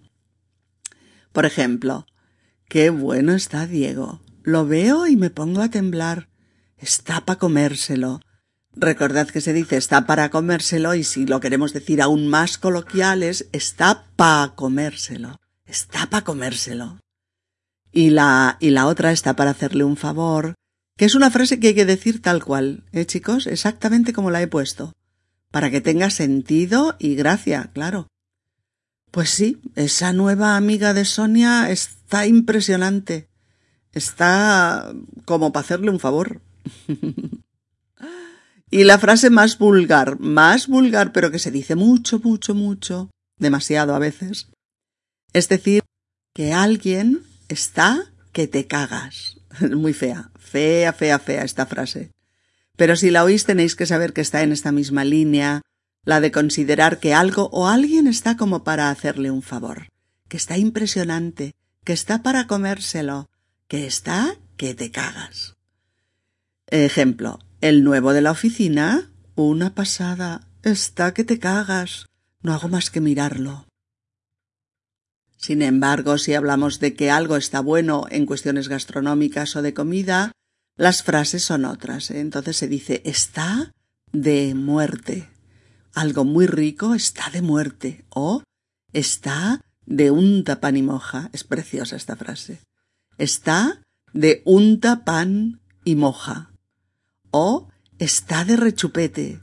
[1.33, 2.07] Por ejemplo,
[2.69, 4.21] qué bueno está Diego.
[4.43, 6.29] Lo veo y me pongo a temblar.
[6.83, 8.21] Está para comérselo.
[8.75, 13.23] Recordad que se dice está para comérselo y si lo queremos decir aún más coloquial
[13.23, 15.41] es está para comérselo.
[15.65, 16.99] Está para comérselo.
[17.93, 20.55] Y la, y la otra está para hacerle un favor,
[20.97, 23.47] que es una frase que hay que decir tal cual, ¿eh, chicos?
[23.47, 24.93] Exactamente como la he puesto
[25.53, 28.09] para que tenga sentido y gracia, claro.
[29.13, 33.29] Pues sí, esa nueva amiga de Sonia está impresionante.
[33.93, 34.93] Está
[35.27, 36.41] como para hacerle un favor.
[38.71, 43.95] y la frase más vulgar, más vulgar, pero que se dice mucho, mucho, mucho, demasiado
[43.95, 44.49] a veces.
[45.33, 45.83] Es decir,
[46.35, 49.39] que alguien está que te cagas.
[49.61, 52.11] Muy fea, fea, fea, fea esta frase.
[52.77, 55.63] Pero si la oís tenéis que saber que está en esta misma línea,
[56.05, 59.89] la de considerar que algo o alguien está como para hacerle un favor,
[60.29, 63.29] que está impresionante, que está para comérselo,
[63.69, 65.55] que está que te cagas.
[66.73, 72.07] Ejemplo, el nuevo de la oficina, una pasada, está que te cagas,
[72.41, 73.67] no hago más que mirarlo.
[75.37, 80.33] Sin embargo, si hablamos de que algo está bueno en cuestiones gastronómicas o de comida,
[80.79, 82.11] las frases son otras.
[82.11, 83.73] Entonces se dice está
[84.11, 85.29] de muerte.
[85.93, 88.07] Algo muy rico está de muerte.
[88.09, 88.45] O
[88.95, 91.29] está de unta pan y moja.
[91.35, 92.61] Es preciosa esta frase.
[93.19, 93.83] Está
[94.15, 96.52] de unta pan y moja.
[97.33, 97.69] O
[97.99, 99.41] está de rechupete.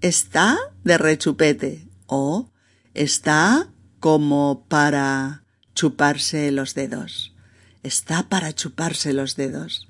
[0.00, 1.88] Está de rechupete.
[2.06, 2.52] O
[2.94, 3.68] está
[4.00, 7.34] como para chuparse los dedos.
[7.82, 9.88] Está para chuparse los dedos.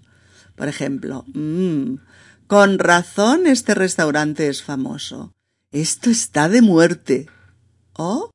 [0.57, 1.97] Por ejemplo, mmm,
[2.47, 5.33] con razón este restaurante es famoso.
[5.71, 7.29] Esto está de muerte.
[7.93, 8.31] ¿Oh?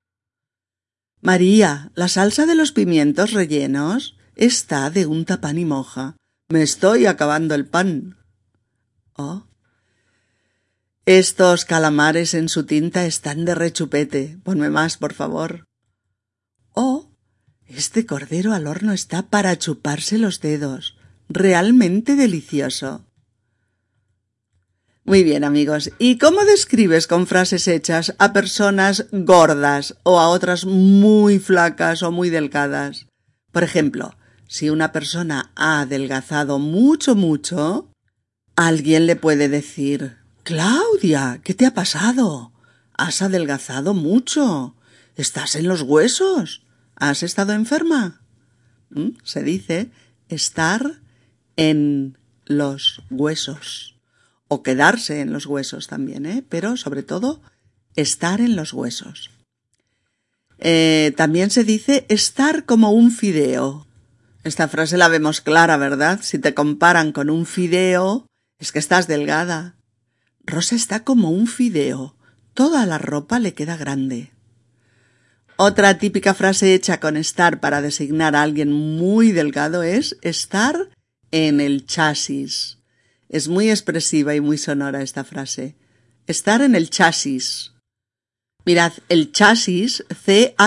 [1.21, 6.15] María, la salsa de los pimientos rellenos está de un pan y moja.
[6.49, 8.16] Me estoy acabando el pan.
[9.17, 9.45] ¿Oh?
[11.05, 14.39] Estos calamares en su tinta están de rechupete.
[14.43, 15.65] Ponme más, por favor.
[16.73, 17.11] Oh,
[17.65, 20.97] este cordero al horno está para chuparse los dedos
[21.29, 23.05] realmente delicioso.
[25.03, 30.65] Muy bien amigos, ¿y cómo describes con frases hechas a personas gordas o a otras
[30.65, 33.07] muy flacas o muy delgadas?
[33.51, 37.89] Por ejemplo, si una persona ha adelgazado mucho, mucho,
[38.57, 42.51] alguien le puede decir Claudia, ¿qué te ha pasado?
[42.93, 44.75] Has adelgazado mucho.
[45.15, 46.65] Estás en los huesos.
[46.95, 48.21] ¿Has estado enferma?
[48.89, 49.09] ¿Mm?
[49.23, 49.91] Se dice
[50.27, 50.99] estar
[51.55, 53.95] en los huesos.
[54.47, 56.43] O quedarse en los huesos también, ¿eh?
[56.47, 57.41] Pero sobre todo
[57.95, 59.31] estar en los huesos.
[60.59, 63.85] Eh, también se dice estar como un fideo.
[64.43, 66.21] Esta frase la vemos clara, ¿verdad?
[66.23, 68.26] Si te comparan con un fideo,
[68.59, 69.75] es que estás delgada.
[70.45, 72.15] Rosa está como un fideo.
[72.53, 74.31] Toda la ropa le queda grande.
[75.57, 80.89] Otra típica frase hecha con estar para designar a alguien muy delgado es estar
[81.31, 82.77] en el chasis.
[83.29, 85.75] Es muy expresiva y muy sonora esta frase.
[86.27, 87.73] Estar en el chasis.
[88.65, 90.57] Mirad, el chasis, C-H-A-S-I-S,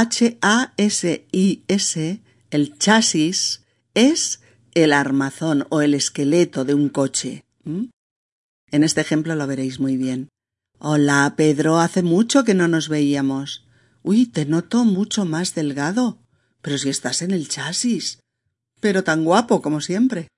[2.50, 3.62] el chasis
[3.94, 4.40] es
[4.74, 7.44] el armazón o el esqueleto de un coche.
[7.64, 10.28] En este ejemplo lo veréis muy bien.
[10.78, 13.66] Hola, Pedro, hace mucho que no nos veíamos.
[14.02, 16.18] Uy, te noto mucho más delgado.
[16.62, 18.20] Pero si estás en el chasis.
[18.80, 20.28] Pero tan guapo como siempre.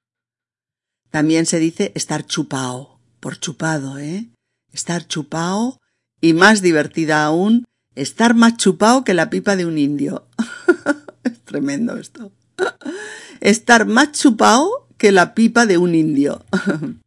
[1.10, 4.30] También se dice estar chupao, por chupado, ¿eh?
[4.72, 5.78] Estar chupao
[6.20, 7.64] y más divertida aún,
[7.94, 10.26] estar más chupao que la pipa de un indio.
[11.24, 12.32] es tremendo esto.
[13.40, 16.44] estar más chupao que la pipa de un indio.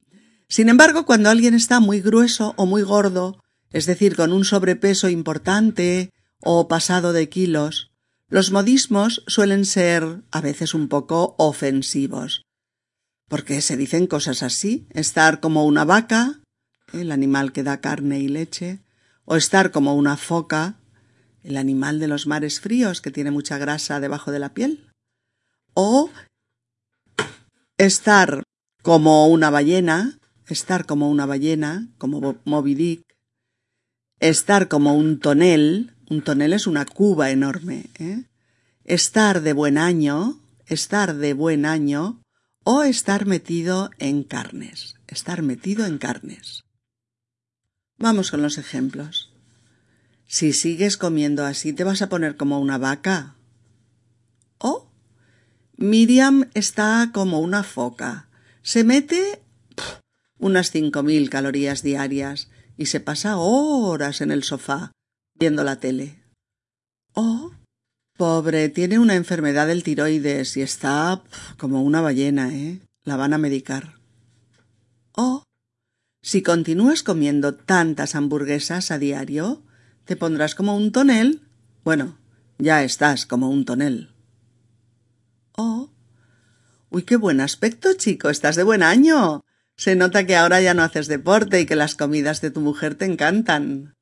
[0.48, 5.10] Sin embargo, cuando alguien está muy grueso o muy gordo, es decir, con un sobrepeso
[5.10, 7.91] importante o pasado de kilos,
[8.28, 12.46] los modismos suelen ser a veces un poco ofensivos.
[13.28, 16.41] Porque se dicen cosas así, estar como una vaca,
[16.93, 18.84] el animal que da carne y leche,
[19.26, 20.80] o estar como una foca,
[21.43, 24.91] el animal de los mares fríos que tiene mucha grasa debajo de la piel,
[25.74, 26.10] o
[27.78, 28.43] estar
[28.82, 33.04] como una ballena, estar como una ballena, como Moby Dick,
[34.20, 38.26] estar como un tonel, un tonel es una cuba enorme, ¿eh?
[38.84, 42.22] estar de buen año, estar de buen año,
[42.64, 46.64] o estar metido en carnes, estar metido en carnes.
[47.98, 49.32] Vamos con los ejemplos.
[50.28, 53.36] Si sigues comiendo así, te vas a poner como una vaca.
[54.58, 54.91] O
[55.78, 58.28] Miriam está como una foca.
[58.64, 59.41] Se mete
[60.40, 64.92] unas cinco mil calorías diarias y se pasa horas en el sofá
[65.34, 66.24] viendo la tele.
[67.14, 67.52] O
[68.18, 71.22] pobre, tiene una enfermedad del tiroides y está
[71.58, 72.80] como una ballena, ¿eh?
[73.04, 74.00] La van a medicar.
[75.14, 75.44] O
[76.22, 79.62] si continúas comiendo tantas hamburguesas a diario,
[80.06, 81.42] te pondrás como un tonel.
[81.84, 82.18] Bueno,
[82.58, 84.10] ya estás como un tonel.
[85.56, 85.90] Oh.
[86.90, 88.30] Uy, qué buen aspecto, chico.
[88.30, 89.46] Estás de buen año.
[89.78, 92.96] Se nota que ahora ya no haces deporte y que las comidas de tu mujer
[92.96, 93.96] te encantan.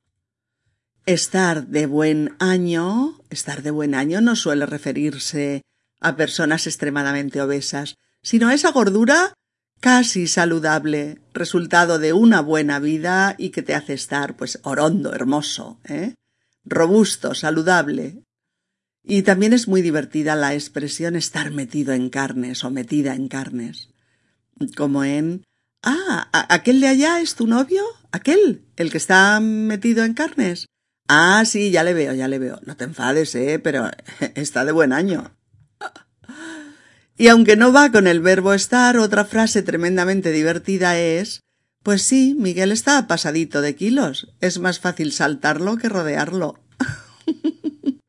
[1.06, 5.62] Estar de buen año, estar de buen año no suele referirse
[6.00, 9.34] a personas extremadamente obesas, sino a esa gordura
[9.80, 15.78] casi saludable, resultado de una buena vida y que te hace estar, pues, orondo, hermoso,
[15.84, 16.14] ¿eh?
[16.64, 18.22] robusto, saludable.
[19.02, 23.90] Y también es muy divertida la expresión estar metido en carnes o metida en carnes.
[24.74, 25.44] Como en
[25.86, 27.84] Ah, aquel de allá es tu novio?
[28.10, 28.64] ¿Aquel?
[28.76, 30.66] ¿El que está metido en carnes?
[31.08, 32.58] Ah, sí, ya le veo, ya le veo.
[32.64, 33.90] No te enfades, eh, pero
[34.34, 35.36] está de buen año.
[37.18, 41.40] Y aunque no va con el verbo estar, otra frase tremendamente divertida es
[41.82, 44.32] Pues sí, Miguel está pasadito de kilos.
[44.40, 46.58] Es más fácil saltarlo que rodearlo.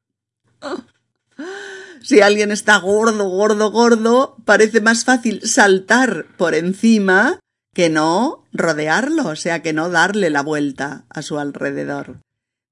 [2.01, 7.39] si alguien está gordo, gordo, gordo, parece más fácil saltar por encima
[7.75, 12.21] que no rodearlo, o sea, que no darle la vuelta a su alrededor.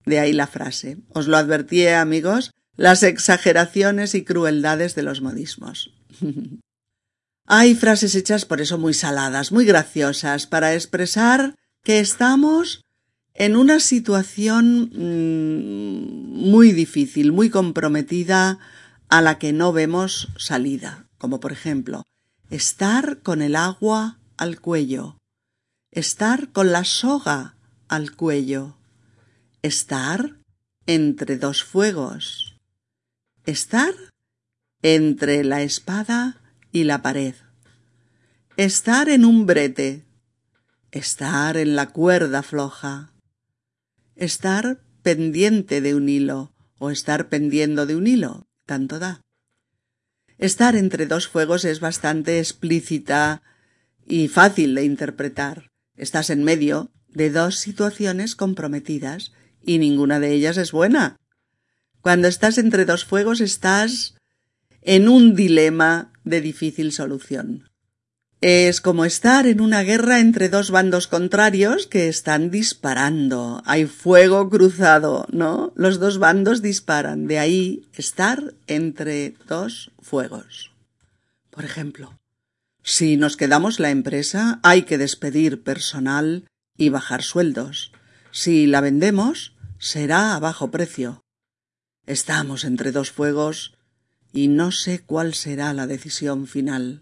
[0.05, 0.97] De ahí la frase.
[1.09, 5.93] Os lo advertí, amigos, las exageraciones y crueldades de los modismos.
[7.45, 12.85] Hay frases hechas por eso muy saladas, muy graciosas, para expresar que estamos
[13.33, 18.57] en una situación mm, muy difícil, muy comprometida,
[19.09, 22.03] a la que no vemos salida, como por ejemplo,
[22.49, 25.17] estar con el agua al cuello,
[25.91, 27.55] estar con la soga
[27.87, 28.77] al cuello,
[29.61, 30.39] estar
[30.85, 32.57] entre dos fuegos,
[33.45, 33.93] estar
[34.81, 37.35] entre la espada y la pared.
[38.57, 40.05] Estar en un brete.
[40.91, 43.13] Estar en la cuerda floja.
[44.15, 48.45] Estar pendiente de un hilo o estar pendiendo de un hilo.
[48.67, 49.21] Tanto da.
[50.37, 53.41] Estar entre dos fuegos es bastante explícita
[54.07, 55.71] y fácil de interpretar.
[55.95, 59.31] Estás en medio de dos situaciones comprometidas
[59.61, 61.17] y ninguna de ellas es buena.
[62.01, 64.15] Cuando estás entre dos fuegos estás
[64.81, 67.69] en un dilema de difícil solución.
[68.41, 73.61] Es como estar en una guerra entre dos bandos contrarios que están disparando.
[73.65, 75.71] Hay fuego cruzado, ¿no?
[75.77, 77.25] Los dos bandos disparan.
[77.27, 80.71] De ahí estar entre dos fuegos.
[81.51, 82.19] Por ejemplo,
[82.83, 87.93] si nos quedamos la empresa, hay que despedir personal y bajar sueldos.
[88.31, 91.23] Si la vendemos, será a bajo precio.
[92.05, 93.77] Estamos entre dos fuegos
[94.33, 97.01] y no sé cuál será la decisión final.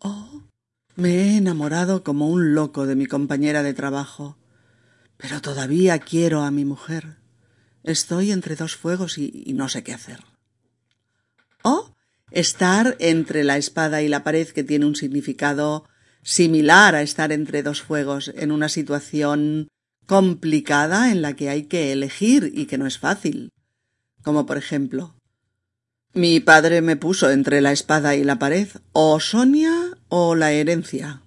[0.00, 0.42] Oh,
[0.96, 4.36] me he enamorado como un loco de mi compañera de trabajo,
[5.16, 7.18] pero todavía quiero a mi mujer.
[7.84, 10.24] Estoy entre dos fuegos y, y no sé qué hacer.
[11.62, 11.94] O
[12.30, 15.88] estar entre la espada y la pared que tiene un significado
[16.22, 19.68] similar a estar entre dos fuegos en una situación
[20.06, 23.52] complicada en la que hay que elegir y que no es fácil.
[24.22, 25.14] Como por ejemplo,
[26.14, 29.72] mi padre me puso entre la espada y la pared, o Sonia
[30.08, 31.22] o la herencia.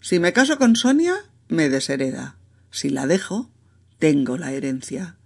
[0.00, 1.14] Si me caso con Sonia,
[1.48, 2.36] me deshereda.
[2.70, 3.50] Si la dejo,
[3.98, 5.16] tengo la herencia.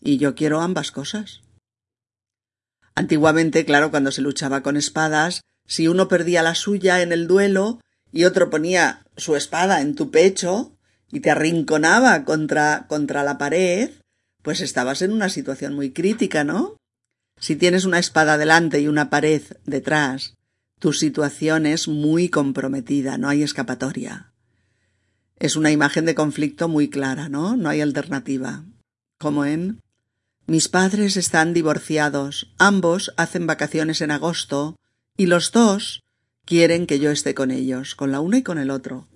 [0.00, 1.41] Y yo quiero ambas cosas.
[2.94, 7.80] Antiguamente, claro, cuando se luchaba con espadas, si uno perdía la suya en el duelo
[8.12, 10.76] y otro ponía su espada en tu pecho
[11.10, 13.90] y te arrinconaba contra, contra la pared,
[14.42, 16.76] pues estabas en una situación muy crítica, ¿no?
[17.40, 20.34] Si tienes una espada delante y una pared detrás,
[20.78, 24.32] tu situación es muy comprometida, no hay escapatoria.
[25.38, 27.56] Es una imagen de conflicto muy clara, ¿no?
[27.56, 28.64] No hay alternativa.
[29.18, 29.80] Como en
[30.46, 34.76] Mis padres están divorciados, ambos hacen vacaciones en agosto,
[35.16, 36.02] y los dos
[36.44, 39.08] quieren que yo esté con ellos, con la una y con el otro.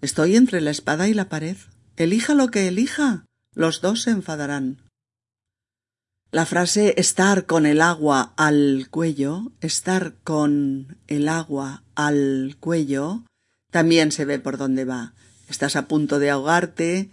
[0.00, 1.56] Estoy entre la espada y la pared.
[1.96, 3.24] Elija lo que elija.
[3.54, 4.82] Los dos se enfadarán.
[6.30, 13.24] La frase estar con el agua al cuello, estar con el agua al cuello,
[13.70, 15.14] también se ve por dónde va.
[15.48, 17.10] Estás a punto de ahogarte,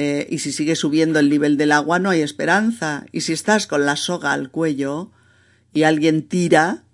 [0.00, 3.06] eh, y si sigue subiendo el nivel del agua no hay esperanza.
[3.10, 5.10] Y si estás con la soga al cuello
[5.72, 6.84] y alguien tira,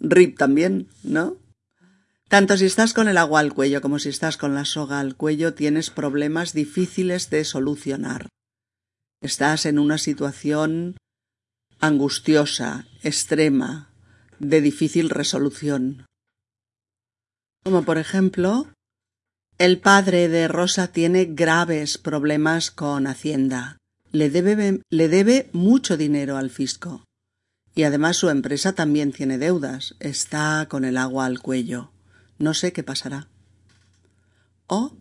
[0.00, 1.36] rip también, ¿no?
[2.30, 5.16] Tanto si estás con el agua al cuello como si estás con la soga al
[5.16, 8.30] cuello tienes problemas difíciles de solucionar.
[9.20, 10.96] Estás en una situación
[11.78, 13.92] angustiosa, extrema,
[14.38, 16.06] de difícil resolución.
[17.64, 18.66] Como por ejemplo,
[19.58, 23.78] el padre de Rosa tiene graves problemas con Hacienda.
[24.12, 27.04] Le debe, le debe mucho dinero al fisco.
[27.74, 29.94] Y además su empresa también tiene deudas.
[29.98, 31.90] Está con el agua al cuello.
[32.38, 33.28] No sé qué pasará.
[34.66, 34.92] O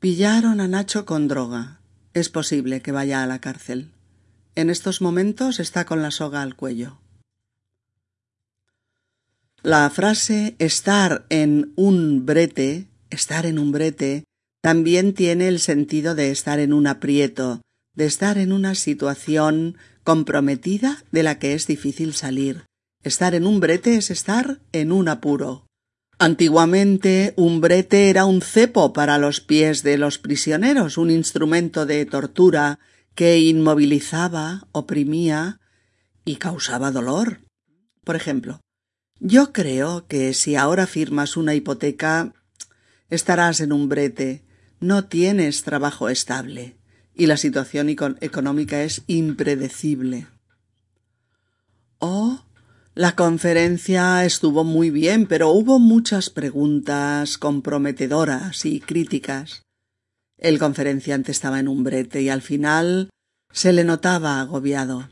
[0.00, 1.80] pillaron a Nacho con droga.
[2.14, 3.90] Es posible que vaya a la cárcel.
[4.54, 6.98] En estos momentos está con la soga al cuello.
[9.62, 14.24] La frase estar en un brete, estar en un brete,
[14.60, 17.62] también tiene el sentido de estar en un aprieto,
[17.94, 22.64] de estar en una situación comprometida de la que es difícil salir.
[23.02, 25.66] Estar en un brete es estar en un apuro.
[26.18, 32.04] Antiguamente un brete era un cepo para los pies de los prisioneros, un instrumento de
[32.06, 32.80] tortura
[33.14, 35.60] que inmovilizaba, oprimía
[36.24, 37.40] y causaba dolor.
[38.02, 38.60] Por ejemplo,
[39.20, 42.32] yo creo que si ahora firmas una hipoteca
[43.10, 44.42] estarás en un brete,
[44.80, 46.76] no tienes trabajo estable
[47.14, 50.28] y la situación económica es impredecible.
[51.98, 52.44] Oh,
[52.94, 59.62] la conferencia estuvo muy bien, pero hubo muchas preguntas comprometedoras y críticas.
[60.36, 63.10] El conferenciante estaba en un brete y al final
[63.52, 65.08] se le notaba agobiado.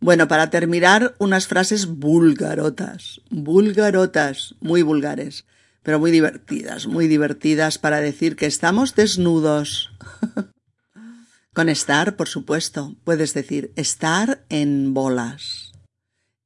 [0.00, 5.44] Bueno, para terminar, unas frases vulgarotas, vulgarotas, muy vulgares,
[5.84, 9.92] pero muy divertidas, muy divertidas para decir que estamos desnudos.
[11.52, 15.72] Con estar, por supuesto, puedes decir estar en bolas,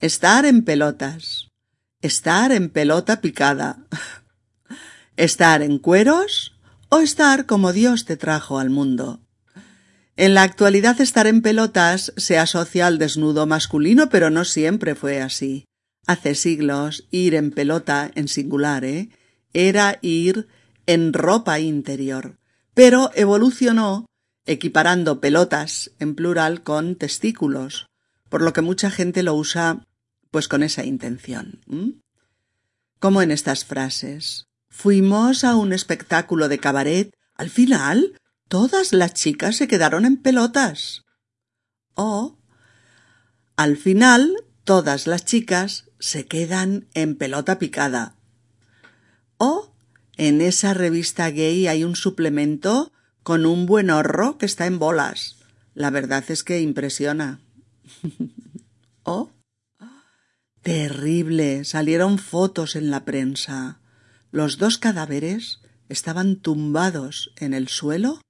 [0.00, 1.48] estar en pelotas,
[2.02, 3.78] estar en pelota picada,
[5.16, 6.58] estar en cueros
[6.90, 9.20] o estar como Dios te trajo al mundo.
[10.16, 15.22] En la actualidad estar en pelotas se asocia al desnudo masculino, pero no siempre fue
[15.22, 15.64] así.
[16.08, 19.10] Hace siglos ir en pelota en singular, ¿eh?
[19.52, 20.48] Era ir
[20.86, 22.38] en ropa interior,
[22.74, 24.06] pero evolucionó
[24.46, 27.86] equiparando pelotas en plural con testículos,
[28.30, 29.84] por lo que mucha gente lo usa
[30.30, 31.60] Pues con esa intención.
[32.98, 34.46] Como en estas frases.
[34.68, 37.14] Fuimos a un espectáculo de cabaret.
[37.34, 41.04] Al final, todas las chicas se quedaron en pelotas.
[41.94, 42.38] O,
[43.56, 48.17] al final, todas las chicas se quedan en pelota picada.
[49.38, 49.72] O,
[50.16, 55.36] en esa revista gay hay un suplemento con un buen horro que está en bolas.
[55.74, 57.40] La verdad es que impresiona.
[59.04, 59.30] oh,
[60.62, 61.64] terrible.
[61.64, 63.80] Salieron fotos en la prensa.
[64.30, 68.20] Los dos cadáveres estaban tumbados en el suelo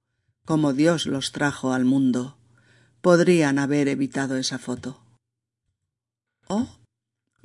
[0.48, 2.38] como Dios los trajo al mundo.
[3.02, 4.98] Podrían haber evitado esa foto.
[6.46, 6.77] Oh,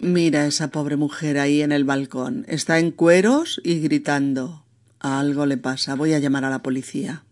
[0.03, 2.45] mira esa pobre mujer ahí en el balcón.
[2.47, 4.65] Está en cueros y gritando.
[4.99, 5.95] Algo le pasa.
[5.95, 7.25] Voy a llamar a la policía.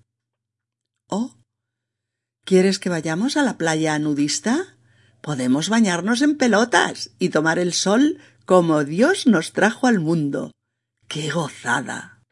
[1.07, 1.35] Oh,
[2.43, 4.75] ¿Quieres que vayamos a la playa nudista?
[5.21, 10.51] Podemos bañarnos en pelotas y tomar el sol como Dios nos trajo al mundo.
[11.07, 12.23] ¡Qué gozada!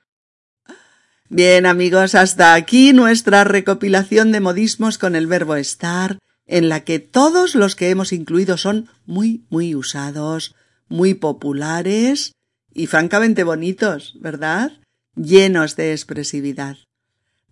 [1.29, 6.17] Bien amigos, hasta aquí nuestra recopilación de modismos con el verbo estar,
[6.49, 10.55] en la que todos los que hemos incluido son muy, muy usados,
[10.87, 12.33] muy populares
[12.73, 14.71] y francamente bonitos, ¿verdad?
[15.15, 16.77] Llenos de expresividad.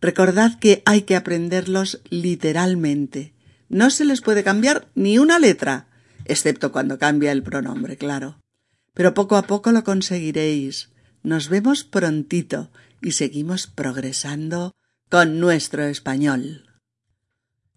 [0.01, 3.35] Recordad que hay que aprenderlos literalmente.
[3.69, 5.87] No se les puede cambiar ni una letra,
[6.25, 8.39] excepto cuando cambia el pronombre, claro.
[8.95, 10.89] Pero poco a poco lo conseguiréis.
[11.21, 12.71] Nos vemos prontito
[13.03, 14.73] y seguimos progresando
[15.09, 16.66] con nuestro español.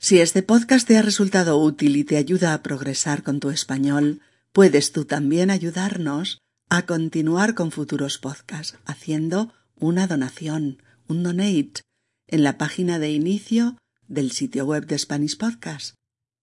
[0.02, 4.22] Si este podcast te ha resultado útil y te ayuda a progresar con tu español,
[4.50, 6.38] puedes tú también ayudarnos
[6.70, 11.82] a continuar con futuros podcasts haciendo una donación, un donate
[12.28, 13.76] en la página de inicio
[14.08, 15.96] del sitio web de Spanish Podcast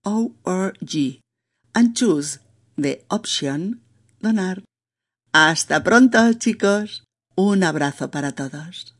[0.06, 1.20] O-R-G,
[1.74, 2.38] and choose
[2.76, 3.80] the option
[4.22, 4.62] Donar.
[5.32, 7.04] Hasta pronto, chicos.
[7.36, 8.93] Un abrazo para todos.